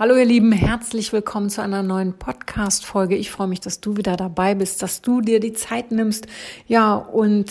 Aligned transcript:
Hallo 0.00 0.14
ihr 0.14 0.26
Lieben, 0.26 0.52
herzlich 0.52 1.12
willkommen 1.12 1.50
zu 1.50 1.60
einer 1.60 1.82
neuen 1.82 2.12
Podcast-Folge. 2.12 3.16
Ich 3.16 3.32
freue 3.32 3.48
mich, 3.48 3.58
dass 3.58 3.80
du 3.80 3.96
wieder 3.96 4.16
dabei 4.16 4.54
bist, 4.54 4.80
dass 4.80 5.02
du 5.02 5.20
dir 5.20 5.40
die 5.40 5.54
Zeit 5.54 5.90
nimmst, 5.90 6.28
ja, 6.68 6.94
und 6.94 7.50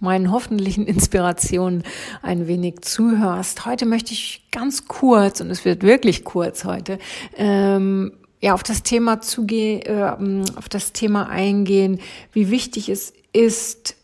meinen 0.00 0.32
hoffentlichen 0.32 0.86
Inspirationen 0.86 1.82
ein 2.22 2.46
wenig 2.46 2.80
zuhörst. 2.80 3.66
Heute 3.66 3.84
möchte 3.84 4.14
ich 4.14 4.48
ganz 4.50 4.88
kurz, 4.88 5.42
und 5.42 5.50
es 5.50 5.66
wird 5.66 5.82
wirklich 5.82 6.24
kurz 6.24 6.64
heute, 6.64 6.98
ähm, 7.36 8.12
ja, 8.40 8.54
auf 8.54 8.62
das 8.62 8.82
Thema 8.82 9.20
zugehen, 9.20 9.82
äh, 9.82 10.56
auf 10.56 10.70
das 10.70 10.94
Thema 10.94 11.28
eingehen, 11.28 12.00
wie 12.32 12.48
wichtig 12.50 12.88
es 12.88 13.12
ist, 13.34 13.96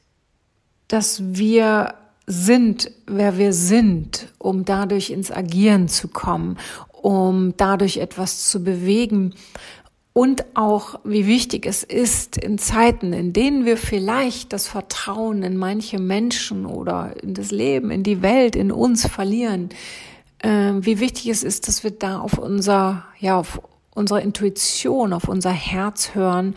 dass 0.89 1.23
wir 1.25 1.95
sind, 2.27 2.91
wer 3.07 3.39
wir 3.39 3.55
sind, 3.55 4.29
um 4.37 4.67
dadurch 4.67 5.09
ins 5.09 5.31
Agieren 5.31 5.89
zu 5.89 6.09
kommen, 6.09 6.59
um 7.09 7.55
dadurch 7.57 7.97
etwas 7.97 8.45
zu 8.51 8.63
bewegen. 8.63 9.33
Und 10.13 10.45
auch 10.53 11.01
wie 11.05 11.27
wichtig 11.27 11.65
es 11.65 11.83
ist 11.83 12.37
in 12.37 12.59
Zeiten, 12.59 13.15
in 13.15 13.33
denen 13.33 13.65
wir 13.65 13.79
vielleicht 13.79 14.53
das 14.53 14.67
Vertrauen 14.67 15.43
in 15.43 15.57
manche 15.57 15.99
Menschen 15.99 16.67
oder 16.67 17.15
in 17.23 17.33
das 17.33 17.51
Leben, 17.51 17.91
in 17.91 18.03
die 18.03 18.21
Welt, 18.21 18.57
in 18.57 18.71
uns 18.71 19.07
verlieren, 19.07 19.71
äh, 20.41 20.73
wie 20.81 21.01
wichtig 21.01 21.29
es 21.29 21.43
ist, 21.43 21.67
dass 21.67 21.83
wir 21.83 21.93
da 21.93 22.19
auf 22.19 22.37
unser, 22.37 23.05
ja, 23.19 23.39
auf 23.39 23.63
unsere 23.95 24.21
Intuition, 24.21 25.15
auf 25.15 25.29
unser 25.29 25.53
Herz 25.53 26.15
hören. 26.15 26.57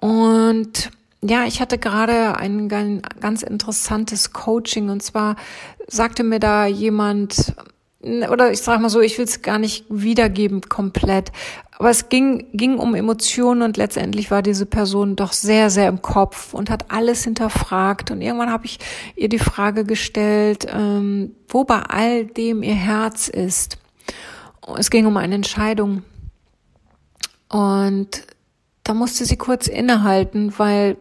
Und 0.00 0.92
ja, 1.22 1.44
ich 1.44 1.60
hatte 1.60 1.76
gerade 1.76 2.36
ein 2.36 2.68
ganz 2.68 3.42
interessantes 3.42 4.32
Coaching. 4.32 4.90
Und 4.90 5.02
zwar 5.02 5.34
sagte 5.88 6.22
mir 6.22 6.38
da 6.38 6.66
jemand, 6.66 7.52
oder 8.00 8.52
ich 8.52 8.60
sage 8.60 8.80
mal 8.80 8.90
so, 8.90 9.00
ich 9.00 9.18
will 9.18 9.24
es 9.24 9.42
gar 9.42 9.58
nicht 9.58 9.84
wiedergeben 9.88 10.60
komplett, 10.60 11.32
aber 11.78 11.90
es 11.90 12.08
ging, 12.08 12.46
ging 12.52 12.78
um 12.78 12.96
Emotionen 12.96 13.62
und 13.62 13.76
letztendlich 13.76 14.32
war 14.32 14.42
diese 14.42 14.66
Person 14.66 15.14
doch 15.14 15.32
sehr, 15.32 15.70
sehr 15.70 15.88
im 15.88 16.02
Kopf 16.02 16.52
und 16.52 16.70
hat 16.70 16.90
alles 16.90 17.22
hinterfragt. 17.22 18.10
Und 18.10 18.20
irgendwann 18.20 18.50
habe 18.50 18.66
ich 18.66 18.80
ihr 19.14 19.28
die 19.28 19.38
Frage 19.38 19.84
gestellt, 19.84 20.66
ähm, 20.68 21.36
wo 21.46 21.62
bei 21.62 21.80
all 21.80 22.26
dem 22.26 22.64
ihr 22.64 22.74
Herz 22.74 23.28
ist. 23.28 23.78
Es 24.76 24.90
ging 24.90 25.06
um 25.06 25.16
eine 25.16 25.36
Entscheidung. 25.36 26.02
Und 27.48 28.24
da 28.82 28.92
musste 28.92 29.24
sie 29.24 29.36
kurz 29.36 29.68
innehalten, 29.68 30.52
weil 30.58 30.96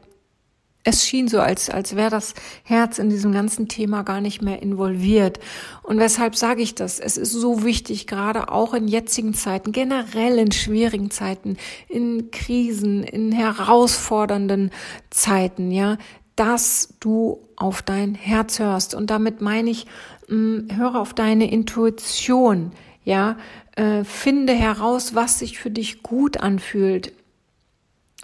es 0.88 1.06
schien 1.06 1.28
so, 1.28 1.42
als, 1.42 1.70
als 1.70 1.98
wäre 1.98 2.10
das 2.10 2.34
Herz 2.64 2.98
in 2.98 3.10
diesem 3.10 3.34
ganzen 3.34 3.68
Thema 3.68 4.04
gar 4.04 4.22
nicht 4.22 4.42
mehr 4.42 4.62
involviert. 4.62 5.38
Und 5.84 6.00
weshalb 6.00 6.38
sage 6.38 6.62
ich 6.62 6.76
das? 6.76 7.02
Es 7.02 7.18
ist 7.18 7.34
so 7.34 7.66
wichtig, 7.66 8.08
gerade 8.08 8.50
auch 8.50 8.74
in 8.74 8.88
jetzigen 8.88 9.34
Zeiten, 9.34 9.74
generell 9.74 10.40
in 10.40 10.54
schwierigen 10.54 11.12
Zeiten, 11.12 11.58
in 11.90 12.32
Krisen, 12.32 13.04
in 13.04 13.34
herausfordernden 13.34 14.72
Zeiten, 15.10 15.72
ja, 15.72 15.98
dass 16.38 16.94
du 17.02 17.42
auf 17.58 17.82
dein 17.82 18.16
Herz 18.16 18.60
hörst. 18.60 18.96
Und 18.96 19.10
damit 19.10 19.42
meine 19.42 19.70
ich, 19.70 19.88
mh, 20.30 20.70
hm, 20.70 20.78
höre 20.78 20.96
auf 20.96 21.14
deine 21.14 21.52
Intuition, 21.52 22.72
ja, 23.04 23.36
äh, 23.76 24.06
finde 24.06 24.54
heraus, 24.54 25.16
was 25.16 25.40
sich 25.40 25.60
für 25.60 25.70
dich 25.70 26.02
gut 26.02 26.38
anfühlt. 26.38 27.12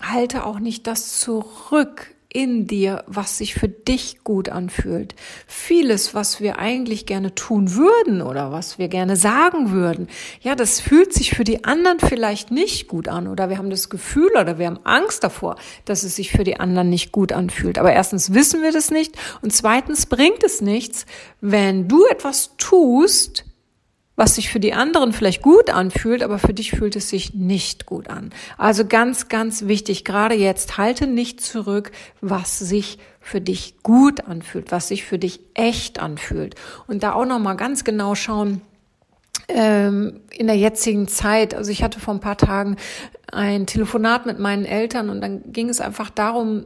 Halte 0.02 0.46
auch 0.46 0.60
nicht 0.60 0.88
das 0.88 1.20
zurück, 1.20 2.14
in 2.34 2.66
dir, 2.68 3.04
was 3.08 3.38
sich 3.38 3.54
für 3.54 3.70
dich 3.70 4.24
gut 4.24 4.50
anfühlt. 4.50 5.16
Vieles, 5.48 6.14
was 6.14 6.42
wir 6.42 6.60
eigentlich 6.60 7.06
gerne 7.06 7.36
tun 7.36 7.76
würden 7.76 8.22
oder 8.22 8.52
was 8.52 8.80
wir 8.80 8.88
gerne 8.88 9.16
sagen 9.16 9.72
würden, 9.72 10.08
ja, 10.42 10.56
das 10.56 10.80
fühlt 10.80 11.14
sich 11.14 11.32
für 11.32 11.44
die 11.44 11.64
anderen 11.64 12.00
vielleicht 12.00 12.52
nicht 12.52 12.88
gut 12.88 13.08
an 13.08 13.28
oder 13.28 13.50
wir 13.50 13.60
haben 13.60 13.70
das 13.70 13.90
Gefühl 13.90 14.32
oder 14.32 14.58
wir 14.58 14.66
haben 14.66 14.80
Angst 14.84 15.24
davor, 15.24 15.56
dass 15.86 16.04
es 16.04 16.16
sich 16.16 16.32
für 16.32 16.44
die 16.44 16.60
anderen 16.60 16.90
nicht 16.90 17.12
gut 17.12 17.32
anfühlt. 17.32 17.78
Aber 17.78 17.94
erstens 17.94 18.34
wissen 18.34 18.64
wir 18.64 18.72
das 18.72 18.90
nicht 18.92 19.16
und 19.42 19.54
zweitens 19.54 20.08
bringt 20.08 20.44
es 20.44 20.60
nichts, 20.60 21.06
wenn 21.40 21.88
du 21.88 22.06
etwas 22.06 22.58
tust, 22.58 23.46
was 24.16 24.36
sich 24.36 24.50
für 24.50 24.60
die 24.60 24.74
anderen 24.74 25.12
vielleicht 25.12 25.42
gut 25.42 25.70
anfühlt, 25.72 26.22
aber 26.22 26.38
für 26.38 26.54
dich 26.54 26.72
fühlt 26.72 26.96
es 26.96 27.10
sich 27.10 27.34
nicht 27.34 27.86
gut 27.86 28.10
an. 28.10 28.32
Also 28.58 28.86
ganz, 28.86 29.28
ganz 29.28 29.66
wichtig, 29.66 30.06
gerade 30.06 30.36
jetzt, 30.36 30.78
halte 30.78 31.08
nicht 31.08 31.42
zurück, 31.42 31.92
was 32.22 32.60
sich 32.60 33.00
für 33.20 33.42
dich 33.42 33.82
gut 33.82 34.26
anfühlt, 34.26 34.72
was 34.72 34.90
sich 34.90 35.04
für 35.04 35.18
dich 35.18 35.40
echt 35.56 36.00
anfühlt. 36.00 36.56
Und 36.88 37.04
da 37.04 37.14
auch 37.14 37.26
nochmal 37.26 37.58
ganz 37.58 37.84
genau 37.84 38.14
schauen, 38.14 38.62
ähm, 39.48 40.22
in 40.30 40.48
der 40.48 40.58
jetzigen 40.58 41.08
Zeit, 41.08 41.54
also 41.56 41.72
ich 41.72 41.84
hatte 41.84 42.00
vor 42.00 42.14
ein 42.14 42.20
paar 42.20 42.38
Tagen 42.38 42.78
ein 43.32 43.66
Telefonat 43.66 44.26
mit 44.26 44.40
meinen 44.40 44.66
Eltern 44.66 45.10
und 45.10 45.22
dann 45.22 45.52
ging 45.52 45.70
es 45.70 45.82
einfach 45.82 46.10
darum, 46.10 46.66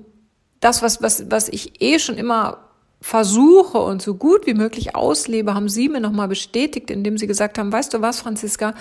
das, 0.59 0.81
was, 0.81 1.01
was, 1.01 1.29
was 1.31 1.49
ich 1.49 1.81
eh 1.81 1.99
schon 1.99 2.17
immer 2.17 2.66
versuche 2.99 3.77
und 3.77 4.01
so 4.01 4.15
gut 4.15 4.47
wie 4.47 4.55
möglich 4.55 4.95
auslebe, 4.95 5.53
haben 5.53 5.69
Sie 5.69 5.87
mir 5.87 5.99
nochmal 5.99 6.27
bestätigt, 6.27 6.89
indem 6.89 7.17
Sie 7.17 7.27
gesagt 7.27 7.59
haben, 7.59 7.71
weißt 7.71 7.93
du 7.93 8.01
was, 8.01 8.19
Franziska, 8.21 8.73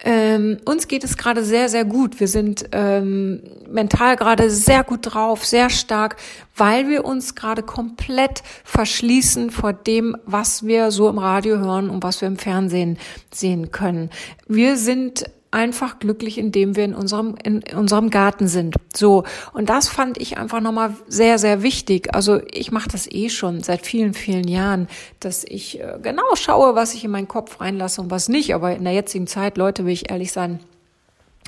ähm, 0.00 0.58
uns 0.64 0.88
geht 0.88 1.04
es 1.04 1.16
gerade 1.16 1.44
sehr, 1.44 1.68
sehr 1.68 1.84
gut. 1.84 2.18
Wir 2.18 2.28
sind 2.28 2.68
ähm, 2.72 3.42
mental 3.70 4.16
gerade 4.16 4.50
sehr 4.50 4.82
gut 4.82 5.00
drauf, 5.02 5.46
sehr 5.46 5.70
stark, 5.70 6.16
weil 6.56 6.88
wir 6.88 7.04
uns 7.04 7.36
gerade 7.36 7.62
komplett 7.62 8.42
verschließen 8.64 9.50
vor 9.50 9.72
dem, 9.72 10.16
was 10.26 10.66
wir 10.66 10.90
so 10.90 11.08
im 11.08 11.18
Radio 11.18 11.58
hören 11.58 11.90
und 11.90 12.02
was 12.02 12.20
wir 12.20 12.28
im 12.28 12.38
Fernsehen 12.38 12.98
sehen 13.32 13.70
können. 13.70 14.10
Wir 14.48 14.76
sind 14.76 15.24
einfach 15.50 15.98
glücklich, 15.98 16.38
indem 16.38 16.76
wir 16.76 16.84
in 16.84 16.94
unserem, 16.94 17.34
in 17.42 17.62
unserem 17.74 18.10
Garten 18.10 18.46
sind. 18.46 18.76
So. 18.94 19.24
Und 19.52 19.68
das 19.68 19.88
fand 19.88 20.18
ich 20.18 20.38
einfach 20.38 20.60
nochmal 20.60 20.94
sehr, 21.08 21.38
sehr 21.38 21.62
wichtig. 21.62 22.14
Also 22.14 22.40
ich 22.52 22.70
mache 22.70 22.88
das 22.88 23.10
eh 23.10 23.28
schon 23.30 23.62
seit 23.62 23.84
vielen, 23.84 24.14
vielen 24.14 24.46
Jahren, 24.46 24.88
dass 25.18 25.44
ich 25.44 25.80
äh, 25.80 25.98
genau 26.02 26.34
schaue, 26.34 26.74
was 26.74 26.94
ich 26.94 27.04
in 27.04 27.10
meinen 27.10 27.28
Kopf 27.28 27.60
reinlasse 27.60 28.00
und 28.00 28.10
was 28.10 28.28
nicht. 28.28 28.54
Aber 28.54 28.74
in 28.74 28.84
der 28.84 28.92
jetzigen 28.92 29.26
Zeit, 29.26 29.56
Leute, 29.56 29.84
will 29.84 29.92
ich 29.92 30.10
ehrlich 30.10 30.30
sein, 30.32 30.60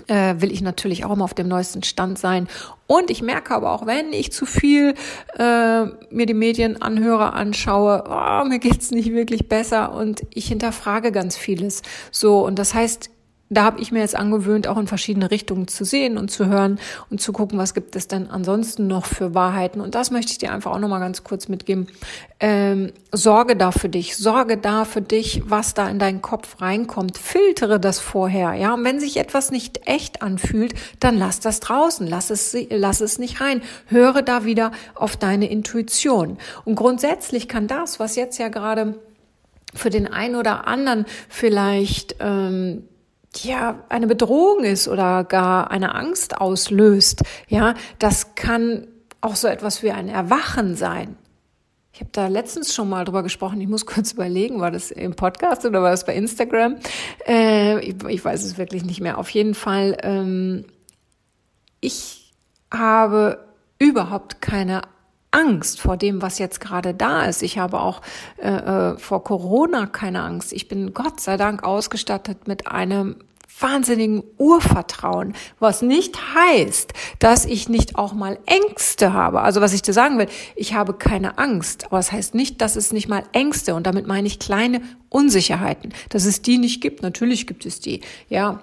äh, 0.08 0.34
will 0.38 0.50
ich 0.50 0.62
natürlich 0.62 1.04
auch 1.04 1.12
immer 1.12 1.24
auf 1.24 1.34
dem 1.34 1.48
neuesten 1.48 1.82
Stand 1.84 2.18
sein. 2.18 2.48
Und 2.88 3.10
ich 3.10 3.22
merke 3.22 3.54
aber 3.54 3.72
auch, 3.72 3.86
wenn 3.86 4.12
ich 4.12 4.32
zu 4.32 4.46
viel 4.46 4.94
äh, 5.38 5.84
mir 6.10 6.26
die 6.26 6.34
Medien 6.34 6.82
anhöre, 6.82 7.34
anschaue, 7.34 8.04
oh, 8.08 8.44
mir 8.48 8.58
geht's 8.58 8.90
nicht 8.90 9.12
wirklich 9.12 9.48
besser 9.48 9.92
und 9.92 10.22
ich 10.34 10.48
hinterfrage 10.48 11.12
ganz 11.12 11.36
vieles. 11.36 11.82
So, 12.10 12.44
und 12.44 12.58
das 12.58 12.74
heißt, 12.74 13.10
da 13.52 13.64
habe 13.64 13.80
ich 13.80 13.92
mir 13.92 14.00
jetzt 14.00 14.16
angewöhnt, 14.16 14.66
auch 14.66 14.78
in 14.78 14.86
verschiedene 14.86 15.30
Richtungen 15.30 15.68
zu 15.68 15.84
sehen 15.84 16.16
und 16.16 16.30
zu 16.30 16.46
hören 16.46 16.78
und 17.10 17.20
zu 17.20 17.32
gucken, 17.32 17.58
was 17.58 17.74
gibt 17.74 17.94
es 17.96 18.08
denn 18.08 18.30
ansonsten 18.30 18.86
noch 18.86 19.04
für 19.04 19.34
Wahrheiten. 19.34 19.80
Und 19.80 19.94
das 19.94 20.10
möchte 20.10 20.32
ich 20.32 20.38
dir 20.38 20.52
einfach 20.52 20.72
auch 20.72 20.78
nochmal 20.78 21.00
ganz 21.00 21.22
kurz 21.22 21.48
mitgeben. 21.48 21.86
Ähm, 22.40 22.92
sorge 23.12 23.54
da 23.54 23.70
für 23.70 23.88
dich, 23.88 24.16
sorge 24.16 24.56
da 24.56 24.84
für 24.84 25.02
dich, 25.02 25.42
was 25.46 25.74
da 25.74 25.88
in 25.88 25.98
deinen 25.98 26.22
Kopf 26.22 26.60
reinkommt. 26.62 27.18
Filtere 27.18 27.78
das 27.78 27.98
vorher, 27.98 28.54
ja. 28.54 28.74
Und 28.74 28.84
wenn 28.84 29.00
sich 29.00 29.18
etwas 29.18 29.50
nicht 29.50 29.86
echt 29.86 30.22
anfühlt, 30.22 30.74
dann 30.98 31.18
lass 31.18 31.40
das 31.40 31.60
draußen, 31.60 32.06
lass 32.06 32.30
es, 32.30 32.56
lass 32.70 33.00
es 33.00 33.18
nicht 33.18 33.40
rein. 33.40 33.62
Höre 33.86 34.22
da 34.22 34.44
wieder 34.44 34.72
auf 34.94 35.16
deine 35.16 35.50
Intuition. 35.50 36.38
Und 36.64 36.74
grundsätzlich 36.74 37.48
kann 37.48 37.66
das, 37.66 38.00
was 38.00 38.16
jetzt 38.16 38.38
ja 38.38 38.48
gerade 38.48 38.94
für 39.74 39.90
den 39.90 40.06
einen 40.06 40.36
oder 40.36 40.66
anderen 40.66 41.06
vielleicht 41.28 42.16
ähm, 42.20 42.84
ja, 43.38 43.82
eine 43.88 44.06
Bedrohung 44.06 44.64
ist 44.64 44.88
oder 44.88 45.24
gar 45.24 45.70
eine 45.70 45.94
Angst 45.94 46.36
auslöst, 46.38 47.22
ja, 47.48 47.74
das 47.98 48.34
kann 48.34 48.86
auch 49.20 49.36
so 49.36 49.48
etwas 49.48 49.82
wie 49.82 49.90
ein 49.90 50.08
Erwachen 50.08 50.76
sein. 50.76 51.16
Ich 51.94 52.00
habe 52.00 52.10
da 52.12 52.26
letztens 52.26 52.74
schon 52.74 52.88
mal 52.88 53.04
drüber 53.04 53.22
gesprochen. 53.22 53.60
Ich 53.60 53.68
muss 53.68 53.86
kurz 53.86 54.12
überlegen, 54.12 54.60
war 54.60 54.70
das 54.70 54.90
im 54.90 55.14
Podcast 55.14 55.64
oder 55.64 55.82
war 55.82 55.90
das 55.90 56.04
bei 56.04 56.14
Instagram? 56.14 56.76
Äh, 57.26 57.80
ich, 57.80 58.02
ich, 58.08 58.24
weiß 58.24 58.42
es 58.44 58.58
wirklich 58.58 58.84
nicht 58.84 59.00
mehr. 59.00 59.18
Auf 59.18 59.30
jeden 59.30 59.54
Fall, 59.54 59.98
ähm, 60.02 60.64
ich 61.80 62.32
habe 62.72 63.44
überhaupt 63.78 64.40
keine 64.40 64.82
Angst 65.32 65.80
vor 65.80 65.96
dem, 65.96 66.22
was 66.22 66.38
jetzt 66.38 66.60
gerade 66.60 66.94
da 66.94 67.24
ist. 67.24 67.42
Ich 67.42 67.58
habe 67.58 67.80
auch 67.80 68.00
äh, 68.36 68.48
äh, 68.48 68.98
vor 68.98 69.24
Corona 69.24 69.86
keine 69.86 70.22
Angst. 70.22 70.52
Ich 70.52 70.68
bin 70.68 70.94
Gott 70.94 71.20
sei 71.20 71.36
Dank 71.36 71.64
ausgestattet 71.64 72.46
mit 72.46 72.68
einem 72.68 73.16
wahnsinnigen 73.60 74.22
Urvertrauen, 74.38 75.34
was 75.58 75.82
nicht 75.82 76.16
heißt, 76.34 76.92
dass 77.18 77.44
ich 77.44 77.68
nicht 77.68 77.96
auch 77.96 78.12
mal 78.12 78.38
Ängste 78.46 79.12
habe. 79.12 79.42
Also 79.42 79.60
was 79.60 79.72
ich 79.72 79.82
dir 79.82 79.92
sagen 79.92 80.18
will, 80.18 80.28
ich 80.56 80.74
habe 80.74 80.94
keine 80.94 81.38
Angst, 81.38 81.86
aber 81.86 81.98
es 81.98 82.06
das 82.06 82.12
heißt 82.12 82.34
nicht, 82.34 82.60
dass 82.60 82.76
es 82.76 82.92
nicht 82.92 83.08
mal 83.08 83.22
Ängste 83.32 83.74
und 83.74 83.86
damit 83.86 84.06
meine 84.06 84.26
ich 84.26 84.38
kleine 84.38 84.80
Unsicherheiten, 85.08 85.92
dass 86.08 86.24
es 86.24 86.42
die 86.42 86.58
nicht 86.58 86.80
gibt. 86.80 87.02
Natürlich 87.02 87.46
gibt 87.46 87.66
es 87.66 87.80
die, 87.80 88.00
ja. 88.28 88.62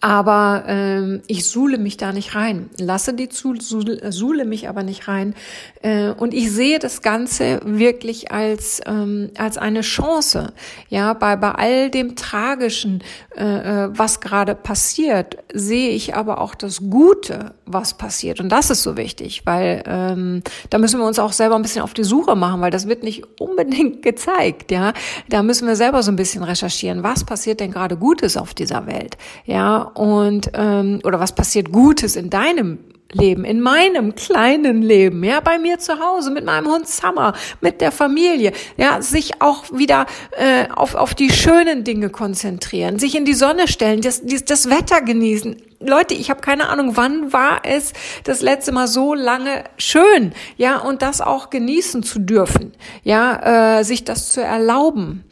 Aber 0.00 0.64
ähm, 0.66 1.22
ich 1.28 1.46
suhle 1.46 1.78
mich 1.78 1.96
da 1.96 2.12
nicht 2.12 2.34
rein, 2.34 2.68
lasse 2.78 3.14
die 3.14 3.30
zu, 3.30 3.54
suhle, 3.58 4.44
mich 4.44 4.68
aber 4.68 4.82
nicht 4.82 5.08
rein. 5.08 5.34
Äh, 5.80 6.10
und 6.10 6.34
ich 6.34 6.52
sehe 6.52 6.78
das 6.78 7.00
Ganze 7.00 7.60
wirklich 7.64 8.30
als, 8.30 8.82
ähm, 8.84 9.30
als 9.38 9.56
eine 9.56 9.80
Chance. 9.80 10.52
Ja, 10.90 11.14
bei, 11.14 11.36
bei 11.36 11.52
all 11.52 11.90
dem 11.90 12.16
Tragischen, 12.16 13.02
äh, 13.34 13.44
äh, 13.84 13.88
was 13.92 14.20
gerade 14.20 14.54
passiert, 14.54 15.38
sehe 15.54 15.90
ich 15.90 16.14
aber 16.14 16.38
auch 16.38 16.54
das 16.54 16.82
Gute, 16.90 17.54
was 17.64 17.94
passiert. 17.96 18.40
Und 18.40 18.50
das 18.50 18.68
ist 18.68 18.82
so 18.82 18.98
wichtig, 18.98 19.46
weil 19.46 19.84
ähm, 19.86 20.42
da 20.68 20.76
müssen 20.76 21.00
wir 21.00 21.06
uns 21.06 21.18
auch 21.18 21.32
selber 21.32 21.56
ein 21.56 21.62
bisschen 21.62 21.82
auf 21.82 21.94
die 21.94 22.04
Suche 22.04 22.36
machen, 22.36 22.60
weil 22.60 22.70
das 22.70 22.88
wird 22.88 23.04
nicht 23.04 23.24
unbedingt 23.40 24.02
gezeigt. 24.02 24.70
Ja, 24.70 24.92
da 25.30 25.42
müssen 25.42 25.66
wir 25.66 25.76
selber 25.76 26.02
so 26.02 26.12
ein 26.12 26.16
bisschen 26.16 26.44
recherchieren. 26.44 27.02
Was 27.02 27.24
passiert 27.24 27.60
denn 27.60 27.70
gerade 27.70 27.96
Gutes 27.96 28.36
auf 28.36 28.52
dieser 28.52 28.86
Welt? 28.86 29.16
Ja, 29.46 29.73
und 29.78 30.50
ähm, 30.54 31.00
oder 31.04 31.20
was 31.20 31.34
passiert 31.34 31.72
Gutes 31.72 32.16
in 32.16 32.30
deinem 32.30 32.78
Leben, 33.14 33.44
in 33.44 33.60
meinem 33.60 34.14
kleinen 34.14 34.82
Leben, 34.82 35.22
ja, 35.24 35.40
bei 35.40 35.58
mir 35.58 35.78
zu 35.78 36.00
Hause, 36.00 36.30
mit 36.30 36.44
meinem 36.44 36.66
Hund 36.66 36.88
Summer, 36.88 37.34
mit 37.60 37.80
der 37.80 37.92
Familie, 37.92 38.52
ja, 38.76 39.00
sich 39.00 39.40
auch 39.40 39.64
wieder 39.72 40.06
äh, 40.32 40.68
auf, 40.74 40.94
auf 40.94 41.14
die 41.14 41.30
schönen 41.30 41.84
Dinge 41.84 42.10
konzentrieren, 42.10 42.98
sich 42.98 43.16
in 43.16 43.24
die 43.24 43.34
Sonne 43.34 43.68
stellen, 43.68 44.00
das, 44.00 44.22
das 44.24 44.68
Wetter 44.68 45.00
genießen. 45.00 45.56
Leute, 45.80 46.14
ich 46.14 46.30
habe 46.30 46.40
keine 46.40 46.68
Ahnung, 46.68 46.96
wann 46.96 47.32
war 47.32 47.60
es 47.64 47.92
das 48.24 48.40
letzte 48.40 48.72
Mal 48.72 48.88
so 48.88 49.14
lange 49.14 49.64
schön, 49.76 50.32
ja, 50.56 50.78
und 50.78 51.02
das 51.02 51.20
auch 51.20 51.50
genießen 51.50 52.02
zu 52.02 52.18
dürfen, 52.18 52.72
ja, 53.04 53.78
äh, 53.78 53.84
sich 53.84 54.04
das 54.04 54.32
zu 54.32 54.42
erlauben. 54.42 55.24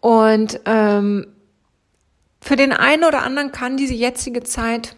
Und 0.00 0.60
ähm, 0.66 1.26
für 2.46 2.54
den 2.54 2.72
einen 2.72 3.02
oder 3.02 3.24
anderen 3.24 3.50
kann 3.50 3.76
diese 3.76 3.94
jetzige 3.94 4.44
Zeit 4.44 4.94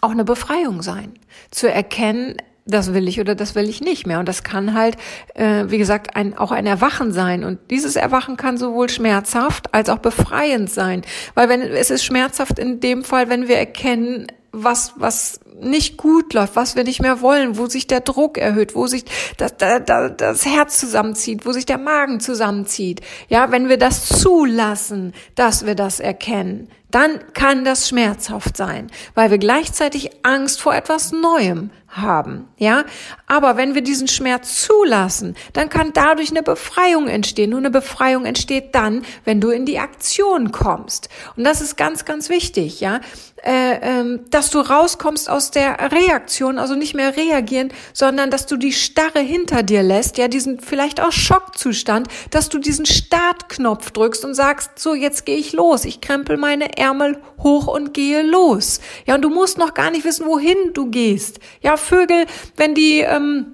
auch 0.00 0.12
eine 0.12 0.22
Befreiung 0.22 0.80
sein, 0.80 1.14
zu 1.50 1.68
erkennen, 1.68 2.36
das 2.66 2.94
will 2.94 3.08
ich 3.08 3.18
oder 3.18 3.34
das 3.34 3.56
will 3.56 3.68
ich 3.68 3.80
nicht 3.80 4.06
mehr. 4.06 4.20
Und 4.20 4.28
das 4.28 4.44
kann 4.44 4.74
halt, 4.74 4.96
äh, 5.34 5.64
wie 5.66 5.78
gesagt, 5.78 6.14
ein, 6.14 6.38
auch 6.38 6.52
ein 6.52 6.66
Erwachen 6.66 7.10
sein. 7.12 7.42
Und 7.42 7.58
dieses 7.70 7.96
Erwachen 7.96 8.36
kann 8.36 8.58
sowohl 8.58 8.88
schmerzhaft 8.88 9.74
als 9.74 9.88
auch 9.88 9.98
befreiend 9.98 10.70
sein. 10.70 11.02
Weil 11.34 11.48
wenn 11.48 11.62
es 11.62 11.90
ist 11.90 12.04
schmerzhaft 12.04 12.60
in 12.60 12.78
dem 12.78 13.02
Fall, 13.02 13.28
wenn 13.28 13.48
wir 13.48 13.56
erkennen, 13.56 14.28
was, 14.52 14.94
was 14.96 15.40
nicht 15.60 15.96
gut 15.96 16.32
läuft, 16.32 16.56
was 16.56 16.76
wir 16.76 16.84
nicht 16.84 17.00
mehr 17.00 17.20
wollen, 17.20 17.58
wo 17.58 17.66
sich 17.66 17.86
der 17.86 18.00
Druck 18.00 18.38
erhöht, 18.38 18.74
wo 18.74 18.86
sich 18.86 19.04
das, 19.36 19.56
das, 19.56 19.82
das 20.16 20.46
Herz 20.46 20.78
zusammenzieht, 20.78 21.46
wo 21.46 21.52
sich 21.52 21.66
der 21.66 21.78
Magen 21.78 22.20
zusammenzieht. 22.20 23.00
Ja, 23.28 23.52
wenn 23.52 23.68
wir 23.68 23.78
das 23.78 24.08
zulassen, 24.08 25.12
dass 25.34 25.66
wir 25.66 25.74
das 25.74 26.00
erkennen, 26.00 26.68
dann 26.90 27.20
kann 27.34 27.64
das 27.64 27.88
schmerzhaft 27.88 28.56
sein, 28.56 28.88
weil 29.14 29.30
wir 29.30 29.38
gleichzeitig 29.38 30.10
Angst 30.24 30.60
vor 30.60 30.74
etwas 30.74 31.12
Neuem 31.12 31.70
haben, 31.90 32.48
ja. 32.56 32.84
Aber 33.26 33.56
wenn 33.56 33.74
wir 33.74 33.82
diesen 33.82 34.08
Schmerz 34.08 34.62
zulassen, 34.62 35.36
dann 35.52 35.68
kann 35.68 35.92
dadurch 35.92 36.30
eine 36.30 36.42
Befreiung 36.42 37.08
entstehen. 37.08 37.52
Und 37.52 37.60
eine 37.60 37.70
Befreiung 37.70 38.24
entsteht 38.24 38.74
dann, 38.74 39.02
wenn 39.24 39.40
du 39.40 39.50
in 39.50 39.66
die 39.66 39.78
Aktion 39.78 40.52
kommst. 40.52 41.08
Und 41.36 41.44
das 41.44 41.60
ist 41.60 41.76
ganz, 41.76 42.04
ganz 42.04 42.28
wichtig, 42.28 42.80
ja. 42.80 43.00
Äh, 43.42 43.78
ähm, 43.80 44.20
dass 44.28 44.50
du 44.50 44.58
rauskommst 44.58 45.30
aus 45.30 45.50
der 45.50 45.90
Reaktion, 45.92 46.58
also 46.58 46.74
nicht 46.74 46.94
mehr 46.94 47.16
reagieren, 47.16 47.72
sondern 47.94 48.30
dass 48.30 48.44
du 48.44 48.58
die 48.58 48.72
Starre 48.72 49.20
hinter 49.20 49.62
dir 49.62 49.82
lässt, 49.82 50.18
ja, 50.18 50.28
diesen 50.28 50.60
vielleicht 50.60 51.00
auch 51.00 51.10
Schockzustand, 51.10 52.08
dass 52.30 52.50
du 52.50 52.58
diesen 52.58 52.84
Startknopf 52.84 53.92
drückst 53.92 54.26
und 54.26 54.34
sagst, 54.34 54.78
so, 54.78 54.94
jetzt 54.94 55.24
gehe 55.24 55.38
ich 55.38 55.54
los, 55.54 55.86
ich 55.86 56.02
krempel 56.02 56.36
meine 56.36 56.76
Ärmel 56.76 57.18
hoch 57.42 57.66
und 57.66 57.94
gehe 57.94 58.20
los. 58.22 58.80
Ja, 59.06 59.14
und 59.14 59.22
du 59.22 59.30
musst 59.30 59.56
noch 59.56 59.72
gar 59.72 59.90
nicht 59.90 60.04
wissen, 60.04 60.26
wohin 60.26 60.74
du 60.74 60.90
gehst. 60.90 61.40
Ja, 61.62 61.78
Vögel, 61.80 62.26
wenn 62.56 62.74
die 62.74 63.00
ähm, 63.00 63.46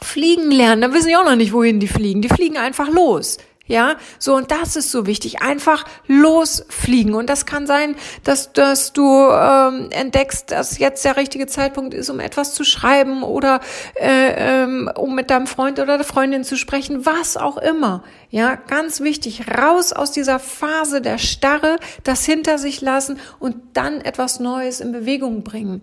fliegen 0.00 0.50
lernen, 0.50 0.82
dann 0.82 0.94
wissen 0.94 1.08
die 1.08 1.16
auch 1.16 1.24
noch 1.24 1.36
nicht, 1.36 1.52
wohin 1.52 1.80
die 1.80 1.88
fliegen. 1.88 2.22
Die 2.22 2.28
fliegen 2.28 2.56
einfach 2.56 2.88
los. 2.88 3.38
Ja, 3.68 3.96
so 4.20 4.36
und 4.36 4.52
das 4.52 4.76
ist 4.76 4.92
so 4.92 5.06
wichtig. 5.06 5.42
Einfach 5.42 5.84
losfliegen. 6.06 7.14
Und 7.14 7.28
das 7.28 7.46
kann 7.46 7.66
sein, 7.66 7.96
dass, 8.22 8.52
dass 8.52 8.92
du 8.92 9.02
ähm, 9.02 9.88
entdeckst, 9.90 10.52
dass 10.52 10.78
jetzt 10.78 11.04
der 11.04 11.16
richtige 11.16 11.48
Zeitpunkt 11.48 11.92
ist, 11.92 12.08
um 12.08 12.20
etwas 12.20 12.54
zu 12.54 12.62
schreiben 12.62 13.24
oder 13.24 13.60
äh, 13.96 14.62
ähm, 14.62 14.88
um 14.96 15.16
mit 15.16 15.30
deinem 15.30 15.48
Freund 15.48 15.80
oder 15.80 15.96
der 15.96 16.06
Freundin 16.06 16.44
zu 16.44 16.56
sprechen, 16.56 17.06
was 17.06 17.36
auch 17.36 17.56
immer. 17.56 18.04
Ja, 18.30 18.54
ganz 18.54 19.00
wichtig, 19.00 19.46
raus 19.48 19.92
aus 19.92 20.12
dieser 20.12 20.38
Phase 20.38 21.00
der 21.00 21.18
Starre, 21.18 21.78
das 22.04 22.24
hinter 22.24 22.58
sich 22.58 22.80
lassen 22.80 23.18
und 23.40 23.56
dann 23.72 24.00
etwas 24.00 24.38
Neues 24.38 24.80
in 24.80 24.92
Bewegung 24.92 25.42
bringen. 25.42 25.82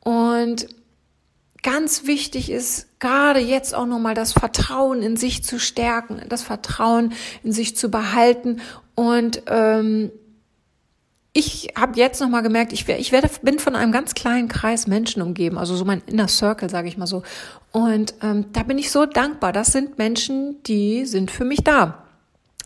Und 0.00 0.66
ganz 1.62 2.06
wichtig 2.06 2.50
ist, 2.50 2.88
gerade 2.98 3.40
jetzt 3.40 3.74
auch 3.74 3.86
nochmal 3.86 4.14
das 4.14 4.32
Vertrauen 4.32 5.02
in 5.02 5.16
sich 5.16 5.44
zu 5.44 5.58
stärken, 5.58 6.20
das 6.28 6.42
Vertrauen 6.42 7.12
in 7.42 7.52
sich 7.52 7.76
zu 7.76 7.90
behalten. 7.90 8.60
Und 8.94 9.42
ähm, 9.46 10.10
ich 11.32 11.72
habe 11.78 11.98
jetzt 11.98 12.20
nochmal 12.20 12.42
gemerkt, 12.42 12.72
ich, 12.72 12.88
ich 12.88 13.12
werde, 13.12 13.30
bin 13.42 13.58
von 13.58 13.76
einem 13.76 13.92
ganz 13.92 14.14
kleinen 14.14 14.48
Kreis 14.48 14.86
Menschen 14.86 15.22
umgeben, 15.22 15.56
also 15.56 15.76
so 15.76 15.84
mein 15.84 16.02
Inner 16.06 16.28
Circle, 16.28 16.68
sage 16.68 16.88
ich 16.88 16.98
mal 16.98 17.06
so. 17.06 17.22
Und 17.70 18.14
ähm, 18.22 18.46
da 18.52 18.64
bin 18.64 18.76
ich 18.76 18.90
so 18.90 19.06
dankbar. 19.06 19.52
Das 19.52 19.68
sind 19.68 19.98
Menschen, 19.98 20.62
die 20.64 21.06
sind 21.06 21.30
für 21.30 21.44
mich 21.44 21.64
da 21.64 22.01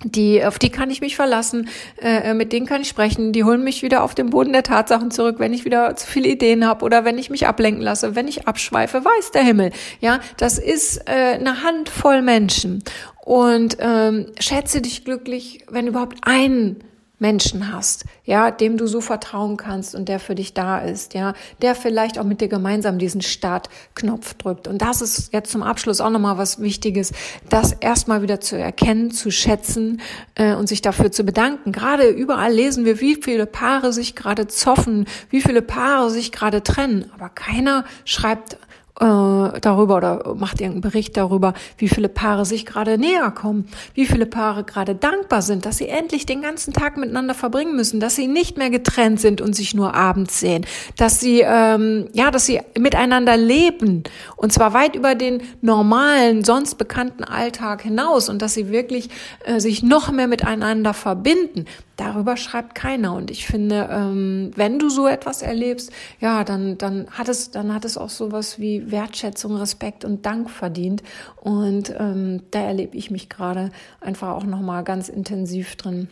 die, 0.04 0.44
auf 0.44 0.58
die 0.58 0.70
kann 0.70 0.90
ich 0.90 1.00
mich 1.00 1.16
verlassen, 1.16 1.68
äh, 2.00 2.34
mit 2.34 2.52
denen 2.52 2.66
kann 2.66 2.82
ich 2.82 2.88
sprechen, 2.88 3.32
die 3.32 3.44
holen 3.44 3.64
mich 3.64 3.82
wieder 3.82 4.02
auf 4.02 4.14
den 4.14 4.30
Boden 4.30 4.52
der 4.52 4.62
Tatsachen 4.62 5.10
zurück, 5.10 5.36
wenn 5.38 5.52
ich 5.52 5.64
wieder 5.64 5.96
zu 5.96 6.06
viele 6.06 6.28
Ideen 6.28 6.66
habe 6.66 6.84
oder 6.84 7.04
wenn 7.04 7.18
ich 7.18 7.30
mich 7.30 7.46
ablenken 7.46 7.82
lasse, 7.82 8.14
wenn 8.14 8.28
ich 8.28 8.46
abschweife, 8.46 9.04
weiß 9.04 9.30
der 9.32 9.42
Himmel. 9.42 9.72
Ja, 10.00 10.20
das 10.36 10.58
ist 10.58 11.08
äh, 11.08 11.38
eine 11.38 11.62
Handvoll 11.62 12.22
Menschen. 12.22 12.82
Und 13.24 13.78
ähm, 13.80 14.26
schätze 14.38 14.80
dich 14.80 15.04
glücklich, 15.04 15.64
wenn 15.68 15.88
überhaupt 15.88 16.18
einen 16.22 16.84
Menschen 17.18 17.72
hast, 17.72 18.04
ja, 18.24 18.50
dem 18.50 18.76
du 18.76 18.86
so 18.86 19.00
vertrauen 19.00 19.56
kannst 19.56 19.94
und 19.94 20.08
der 20.08 20.20
für 20.20 20.34
dich 20.34 20.52
da 20.52 20.78
ist, 20.78 21.14
ja, 21.14 21.32
der 21.62 21.74
vielleicht 21.74 22.18
auch 22.18 22.24
mit 22.24 22.42
dir 22.42 22.48
gemeinsam 22.48 22.98
diesen 22.98 23.22
Startknopf 23.22 24.34
drückt. 24.34 24.68
Und 24.68 24.82
das 24.82 25.00
ist 25.00 25.32
jetzt 25.32 25.50
zum 25.50 25.62
Abschluss 25.62 26.02
auch 26.02 26.10
nochmal 26.10 26.36
was 26.36 26.60
Wichtiges, 26.60 27.12
das 27.48 27.72
erstmal 27.72 28.20
wieder 28.20 28.40
zu 28.40 28.58
erkennen, 28.58 29.10
zu 29.10 29.30
schätzen 29.30 30.02
äh, 30.34 30.54
und 30.54 30.68
sich 30.68 30.82
dafür 30.82 31.10
zu 31.10 31.24
bedanken. 31.24 31.72
Gerade 31.72 32.08
überall 32.08 32.52
lesen 32.52 32.84
wir, 32.84 33.00
wie 33.00 33.16
viele 33.16 33.46
Paare 33.46 33.94
sich 33.94 34.14
gerade 34.14 34.46
zoffen, 34.46 35.06
wie 35.30 35.40
viele 35.40 35.62
Paare 35.62 36.10
sich 36.10 36.32
gerade 36.32 36.62
trennen, 36.62 37.10
aber 37.14 37.30
keiner 37.30 37.84
schreibt 38.04 38.58
äh, 39.00 39.60
darüber 39.60 39.96
oder 39.96 40.34
macht 40.38 40.60
irgendeinen 40.60 40.80
Bericht 40.80 41.16
darüber, 41.16 41.54
wie 41.78 41.88
viele 41.88 42.08
Paare 42.08 42.44
sich 42.46 42.64
gerade 42.64 42.98
näher 42.98 43.30
kommen, 43.30 43.66
wie 43.94 44.06
viele 44.06 44.26
Paare 44.26 44.64
gerade 44.64 44.94
dankbar 44.94 45.42
sind, 45.42 45.66
dass 45.66 45.78
sie 45.78 45.88
endlich 45.88 46.24
den 46.24 46.40
ganzen 46.40 46.72
Tag 46.72 46.96
miteinander 46.96 47.34
verbringen 47.34 47.76
müssen, 47.76 48.00
dass 48.00 48.16
sie 48.16 48.26
nicht 48.26 48.56
mehr 48.56 48.70
getrennt 48.70 49.20
sind 49.20 49.40
und 49.40 49.54
sich 49.54 49.74
nur 49.74 49.94
abends 49.94 50.40
sehen, 50.40 50.64
dass 50.96 51.20
sie 51.20 51.42
ähm, 51.44 52.08
ja, 52.12 52.30
dass 52.30 52.46
sie 52.46 52.60
miteinander 52.78 53.36
leben 53.36 54.04
und 54.36 54.52
zwar 54.52 54.72
weit 54.72 54.96
über 54.96 55.14
den 55.14 55.42
normalen, 55.60 56.44
sonst 56.44 56.76
bekannten 56.76 57.24
Alltag 57.24 57.82
hinaus 57.82 58.28
und 58.28 58.40
dass 58.40 58.54
sie 58.54 58.70
wirklich 58.70 59.10
äh, 59.44 59.60
sich 59.60 59.82
noch 59.82 60.10
mehr 60.10 60.28
miteinander 60.28 60.94
verbinden. 60.94 61.66
Darüber 61.96 62.36
schreibt 62.36 62.74
keiner. 62.74 63.14
Und 63.14 63.30
ich 63.30 63.46
finde, 63.46 63.88
ähm, 63.90 64.50
wenn 64.54 64.78
du 64.78 64.90
so 64.90 65.06
etwas 65.06 65.42
erlebst, 65.42 65.90
ja, 66.20 66.44
dann, 66.44 66.76
dann 66.76 67.10
hat 67.10 67.28
es, 67.28 67.50
dann 67.50 67.74
hat 67.74 67.84
es 67.84 67.96
auch 67.96 68.10
sowas 68.10 68.60
wie 68.60 68.90
Wertschätzung, 68.90 69.56
Respekt 69.56 70.04
und 70.04 70.26
Dank 70.26 70.50
verdient. 70.50 71.02
Und 71.36 71.94
ähm, 71.98 72.42
da 72.50 72.60
erlebe 72.60 72.96
ich 72.96 73.10
mich 73.10 73.28
gerade 73.28 73.70
einfach 74.00 74.30
auch 74.30 74.44
nochmal 74.44 74.84
ganz 74.84 75.08
intensiv 75.08 75.76
drin. 75.76 76.08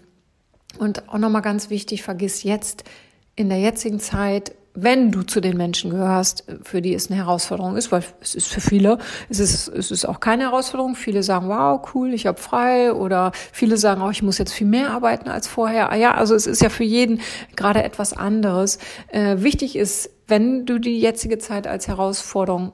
Und 0.79 1.09
auch 1.09 1.19
nochmal 1.19 1.43
ganz 1.43 1.71
wichtig, 1.71 2.03
vergiss 2.03 2.43
jetzt 2.43 2.85
in 3.37 3.49
der 3.49 3.61
jetzigen 3.61 4.01
Zeit 4.01 4.55
wenn 4.77 5.13
du 5.13 5.23
zu 5.23 5.41
den 5.41 5.57
Menschen 5.57 5.91
gehörst, 5.91 6.45
für 6.63 6.83
die 6.83 6.95
es 6.95 7.09
eine 7.09 7.17
Herausforderung 7.17 7.77
ist, 7.77 7.93
weil 7.93 8.03
es 8.21 8.35
ist 8.35 8.49
für 8.49 8.61
viele, 8.61 8.99
es 9.29 9.39
ist, 9.39 9.69
es 9.69 9.93
ist 9.93 10.05
auch 10.05 10.19
keine 10.19 10.45
Herausforderung. 10.45 10.97
Viele 10.97 11.23
sagen, 11.23 11.49
wow, 11.49 11.81
cool, 11.95 12.13
ich 12.13 12.27
habe 12.27 12.41
frei 12.41 12.93
oder 12.93 13.31
viele 13.53 13.77
sagen 13.77 14.03
auch, 14.03 14.11
ich 14.11 14.23
muss 14.23 14.39
jetzt 14.39 14.53
viel 14.53 14.67
mehr 14.67 14.91
arbeiten 14.91 15.29
als 15.29 15.47
vorher. 15.47 15.93
Ah 15.93 15.97
ja, 15.97 16.15
also 16.15 16.35
es 16.35 16.49
ist 16.49 16.61
ja 16.61 16.71
für 16.71 16.83
jeden 16.83 17.21
gerade 17.55 17.85
etwas 17.85 18.15
anderes. 18.15 18.79
Äh, 19.09 19.37
wichtig 19.39 19.77
ist, 19.77 20.11
wenn 20.27 20.67
du 20.67 20.81
die 20.81 20.99
jetzige 20.99 21.39
Zeit 21.39 21.69
als 21.69 21.87
Herausforderung 21.87 22.73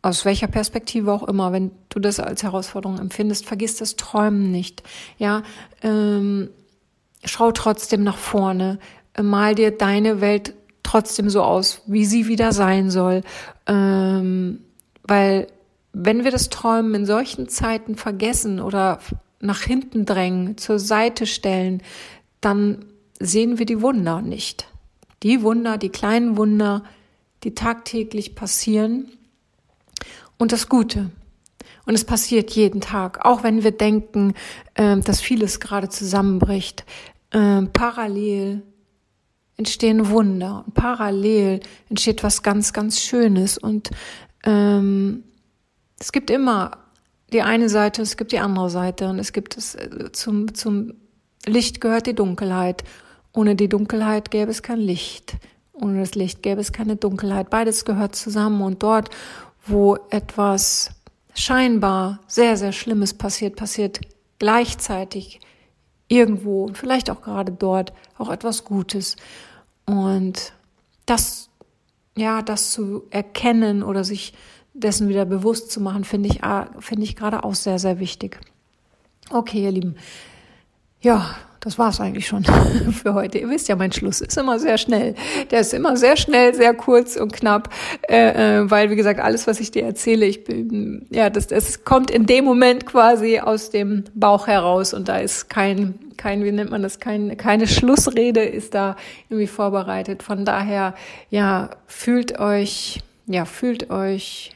aus 0.00 0.24
welcher 0.24 0.46
Perspektive 0.46 1.12
auch 1.12 1.24
immer, 1.24 1.52
wenn 1.52 1.72
du 1.90 1.98
das 1.98 2.18
als 2.18 2.44
Herausforderung 2.44 2.98
empfindest, 2.98 3.44
vergiss 3.44 3.76
das 3.76 3.96
Träumen 3.96 4.52
nicht. 4.52 4.82
Ja, 5.18 5.42
ähm, 5.82 6.48
schau 7.24 7.52
trotzdem 7.52 8.04
nach 8.04 8.16
vorne 8.16 8.78
mal 9.20 9.54
dir 9.54 9.70
deine 9.70 10.20
Welt 10.20 10.54
trotzdem 10.86 11.28
so 11.28 11.42
aus, 11.42 11.82
wie 11.86 12.04
sie 12.04 12.28
wieder 12.28 12.52
sein 12.52 12.90
soll. 12.90 13.22
Ähm, 13.66 14.60
weil 15.02 15.48
wenn 15.92 16.24
wir 16.24 16.30
das 16.30 16.48
Träumen 16.48 16.94
in 16.94 17.06
solchen 17.06 17.48
Zeiten 17.48 17.96
vergessen 17.96 18.60
oder 18.60 18.98
nach 19.40 19.62
hinten 19.62 20.06
drängen, 20.06 20.56
zur 20.58 20.78
Seite 20.78 21.26
stellen, 21.26 21.82
dann 22.40 22.84
sehen 23.18 23.58
wir 23.58 23.66
die 23.66 23.82
Wunder 23.82 24.22
nicht. 24.22 24.68
Die 25.22 25.42
Wunder, 25.42 25.78
die 25.78 25.88
kleinen 25.88 26.36
Wunder, 26.36 26.84
die 27.44 27.54
tagtäglich 27.54 28.34
passieren 28.34 29.10
und 30.38 30.52
das 30.52 30.68
Gute. 30.68 31.10
Und 31.86 31.94
es 31.94 32.04
passiert 32.04 32.50
jeden 32.50 32.80
Tag, 32.80 33.24
auch 33.24 33.42
wenn 33.42 33.62
wir 33.64 33.70
denken, 33.70 34.34
äh, 34.74 34.98
dass 34.98 35.20
vieles 35.20 35.60
gerade 35.60 35.88
zusammenbricht. 35.88 36.84
Äh, 37.30 37.62
parallel 37.72 38.62
entstehen 39.56 40.10
Wunder 40.10 40.64
und 40.66 40.74
parallel 40.74 41.60
entsteht 41.88 42.22
was 42.22 42.42
ganz, 42.42 42.72
ganz 42.72 43.00
Schönes. 43.00 43.58
Und 43.58 43.90
ähm, 44.44 45.24
es 45.98 46.12
gibt 46.12 46.30
immer 46.30 46.78
die 47.32 47.42
eine 47.42 47.68
Seite, 47.68 48.02
es 48.02 48.16
gibt 48.16 48.32
die 48.32 48.38
andere 48.38 48.70
Seite 48.70 49.08
und 49.08 49.18
es 49.18 49.32
gibt 49.32 49.56
es 49.56 49.74
äh, 49.74 50.12
zum, 50.12 50.54
zum 50.54 50.94
Licht 51.46 51.80
gehört 51.80 52.06
die 52.06 52.14
Dunkelheit. 52.14 52.84
Ohne 53.32 53.56
die 53.56 53.68
Dunkelheit 53.68 54.30
gäbe 54.30 54.50
es 54.50 54.62
kein 54.62 54.78
Licht. 54.78 55.36
Ohne 55.72 56.00
das 56.00 56.14
Licht 56.14 56.42
gäbe 56.42 56.60
es 56.60 56.72
keine 56.72 56.96
Dunkelheit. 56.96 57.50
Beides 57.50 57.84
gehört 57.84 58.14
zusammen 58.14 58.62
und 58.62 58.82
dort, 58.82 59.10
wo 59.66 59.96
etwas 60.10 60.90
scheinbar 61.34 62.20
sehr, 62.26 62.56
sehr 62.56 62.72
Schlimmes 62.72 63.14
passiert, 63.14 63.56
passiert 63.56 64.00
gleichzeitig 64.38 65.40
irgendwo, 66.08 66.70
vielleicht 66.72 67.10
auch 67.10 67.22
gerade 67.22 67.52
dort, 67.52 67.92
auch 68.18 68.30
etwas 68.30 68.64
Gutes. 68.64 69.16
Und 69.86 70.52
das, 71.06 71.48
ja, 72.16 72.42
das 72.42 72.72
zu 72.72 73.04
erkennen 73.10 73.82
oder 73.82 74.04
sich 74.04 74.34
dessen 74.74 75.08
wieder 75.08 75.24
bewusst 75.24 75.70
zu 75.70 75.80
machen, 75.80 76.04
finde 76.04 76.28
ich, 76.28 76.44
ah, 76.44 76.68
finde 76.80 77.04
ich 77.04 77.16
gerade 77.16 77.44
auch 77.44 77.54
sehr, 77.54 77.78
sehr 77.78 77.98
wichtig. 77.98 78.38
Okay, 79.30 79.64
ihr 79.64 79.70
Lieben. 79.72 79.96
Ja, 81.00 81.36
das 81.66 81.80
war's 81.80 82.00
eigentlich 82.00 82.28
schon 82.28 82.44
für 82.92 83.14
heute. 83.14 83.38
Ihr 83.38 83.50
wisst 83.50 83.66
ja, 83.66 83.74
mein 83.74 83.90
Schluss 83.90 84.20
ist 84.20 84.38
immer 84.38 84.60
sehr 84.60 84.78
schnell. 84.78 85.16
Der 85.50 85.62
ist 85.62 85.74
immer 85.74 85.96
sehr 85.96 86.16
schnell, 86.16 86.54
sehr 86.54 86.72
kurz 86.74 87.16
und 87.16 87.32
knapp, 87.32 87.70
äh, 88.08 88.60
äh, 88.60 88.70
weil 88.70 88.88
wie 88.90 88.94
gesagt 88.94 89.18
alles, 89.18 89.48
was 89.48 89.58
ich 89.58 89.72
dir 89.72 89.84
erzähle, 89.84 90.26
ich 90.26 90.44
bin 90.44 91.06
ja, 91.10 91.28
das, 91.28 91.48
das 91.48 91.82
kommt 91.82 92.12
in 92.12 92.24
dem 92.24 92.44
Moment 92.44 92.86
quasi 92.86 93.40
aus 93.40 93.70
dem 93.70 94.04
Bauch 94.14 94.46
heraus 94.46 94.94
und 94.94 95.08
da 95.08 95.16
ist 95.16 95.50
kein 95.50 95.98
kein, 96.16 96.44
wie 96.44 96.52
nennt 96.52 96.70
man 96.70 96.82
das, 96.82 97.00
kein, 97.00 97.36
keine 97.36 97.66
Schlussrede 97.66 98.44
ist 98.44 98.72
da 98.72 98.96
irgendwie 99.28 99.48
vorbereitet. 99.48 100.22
Von 100.22 100.44
daher, 100.44 100.94
ja, 101.30 101.70
fühlt 101.86 102.38
euch, 102.38 103.02
ja, 103.26 103.44
fühlt 103.44 103.90
euch 103.90 104.52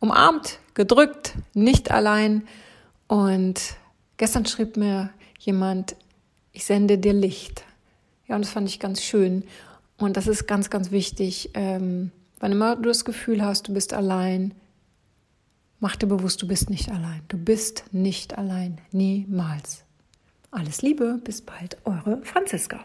umarmt, 0.00 0.58
gedrückt, 0.72 1.34
nicht 1.52 1.90
allein. 1.90 2.48
Und 3.06 3.60
gestern 4.16 4.44
schrieb 4.44 4.76
mir 4.76 5.10
jemand, 5.38 5.96
ich 6.52 6.64
sende 6.64 6.98
dir 6.98 7.12
Licht. 7.12 7.64
Ja, 8.26 8.36
und 8.36 8.44
das 8.44 8.52
fand 8.52 8.68
ich 8.68 8.80
ganz 8.80 9.02
schön. 9.02 9.44
Und 9.96 10.16
das 10.16 10.26
ist 10.26 10.46
ganz, 10.46 10.70
ganz 10.70 10.90
wichtig. 10.90 11.50
Ähm, 11.54 12.10
wann 12.38 12.52
immer 12.52 12.76
du 12.76 12.82
das 12.82 13.04
Gefühl 13.04 13.44
hast, 13.44 13.68
du 13.68 13.74
bist 13.74 13.94
allein, 13.94 14.54
mach 15.80 15.96
dir 15.96 16.06
bewusst, 16.06 16.42
du 16.42 16.48
bist 16.48 16.70
nicht 16.70 16.90
allein. 16.90 17.22
Du 17.28 17.38
bist 17.38 17.84
nicht 17.92 18.36
allein. 18.36 18.80
Niemals. 18.92 19.84
Alles 20.50 20.82
Liebe, 20.82 21.20
bis 21.22 21.42
bald, 21.42 21.76
eure 21.84 22.20
Franziska. 22.22 22.84